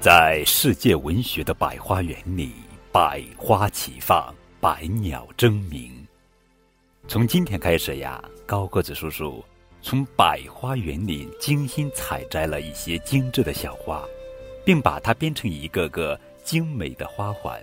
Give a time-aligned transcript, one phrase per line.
[0.00, 2.52] 在世界文学的百花园里，
[2.90, 5.92] 百花齐放，百鸟争鸣。
[7.06, 9.44] 从今天开始呀，高个子叔叔
[9.82, 14.02] 从百花园里精心采摘了一些精致的小花，
[14.64, 17.62] 并把它编成一个个精美的花环。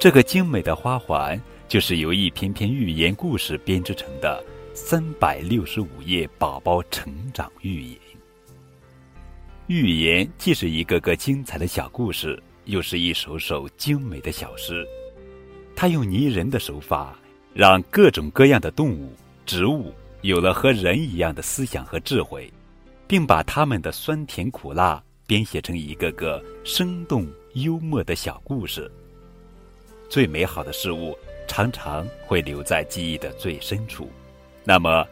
[0.00, 4.44] 这个精美的花环，就是由一篇篇寓言故事编织成的
[4.74, 7.98] 三百六十五页宝宝成长寓言。
[9.68, 14.82] 寓言既是一个个精彩的小故事，又是一首首精美的小诗。
[15.76, 17.14] 它用拟人的手法，
[17.52, 19.12] 让各种各样的动物、
[19.44, 22.50] 植物有了和人一样的思想和智慧，
[23.06, 28.90] 并把它们的酸甜苦辣编写成一个个生动幽默的小故事。
[30.08, 31.14] 最美好的事物
[31.46, 34.10] 常常会留在记忆的最深处，
[34.64, 35.06] 那么，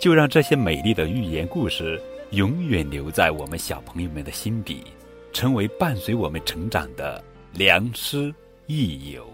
[0.00, 2.02] 就让这些美丽的寓言故事。
[2.32, 4.84] 永远留在我们小朋友们的心底，
[5.32, 8.32] 成为伴随我们成长的良师
[8.68, 9.28] 益友。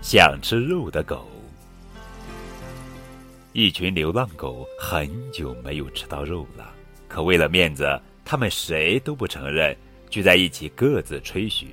[0.00, 1.28] 想吃肉的狗，
[3.52, 6.72] 一群流浪狗很久没有吃到肉了，
[7.06, 9.76] 可为了面子，他们谁都不承认，
[10.08, 11.68] 聚在一起各自吹嘘。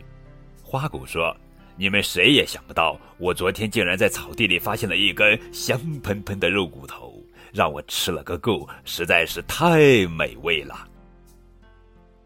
[0.61, 1.33] 花狗说
[1.77, 7.13] ：“你们谁也想不到，我昨天竟然在草地里发现了一根香喷喷的肉骨头。”
[7.55, 10.85] 让我吃了个够，实在是太美味了。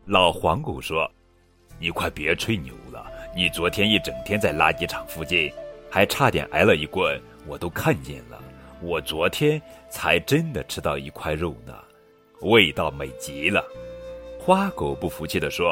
[0.06, 1.08] 老黄狗说
[1.80, 3.06] ：“你快别吹牛了，
[3.36, 5.54] 你昨天一整天在垃圾场附近，
[5.88, 8.42] 还差点挨了一棍，我都看见了。
[8.82, 11.76] 我昨天才真的吃到一块肉呢，
[12.42, 13.64] 味道美极了。”
[14.42, 15.72] 花狗不服气地说：“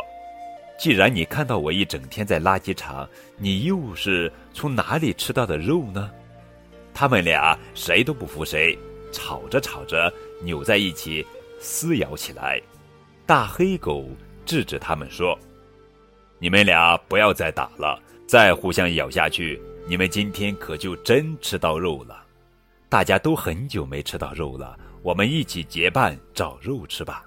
[0.77, 6.11] 既然你看到我一整天在垃圾场，你又是从哪里吃到的肉呢？”
[6.93, 8.77] 他们俩谁都不服谁。
[9.11, 11.25] 吵着吵着，扭在一起
[11.59, 12.61] 撕咬起来。
[13.25, 14.07] 大黑狗
[14.45, 15.37] 制止他们说
[16.39, 22.23] ：“你们俩不要再打了，再互相咬下去，你们今天可就真吃到肉了。
[22.87, 27.25] 大家都很久没吃到肉了，我们一起结伴找肉吃吧。”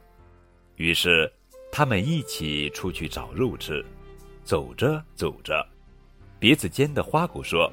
[0.77, 1.31] 于是，
[1.71, 3.85] 他们一起出去找肉吃。
[4.43, 5.65] 走着走着，
[6.39, 7.71] 鼻子尖的花狗说：“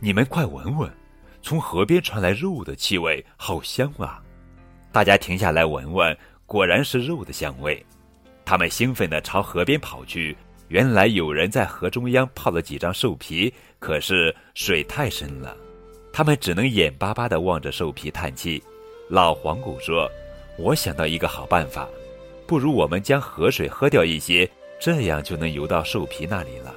[0.00, 0.90] 你们快闻闻。”
[1.44, 4.18] 从河边传来肉的气味，好香啊！
[4.90, 6.16] 大家停下来闻闻，
[6.46, 7.84] 果然是肉的香味。
[8.46, 10.34] 他们兴奋地朝河边跑去。
[10.68, 15.54] 原来有人在河中央泡了几张兽皮，可是水太深了，
[16.14, 18.62] 他们只能眼巴巴地望着兽皮叹气。
[19.10, 20.10] 老黄狗说
[20.56, 21.86] ：“我想到一个好办法，
[22.46, 24.50] 不如我们将河水喝掉一些，
[24.80, 26.74] 这样就能游到兽皮那里了。”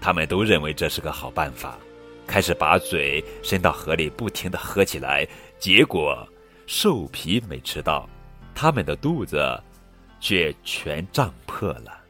[0.00, 1.78] 他们都认为这是个好办法。
[2.26, 5.26] 开始把嘴伸到河里，不停的喝起来。
[5.58, 6.26] 结果，
[6.66, 8.08] 兽皮没吃到，
[8.54, 9.60] 他们的肚子
[10.20, 12.03] 却全胀破了。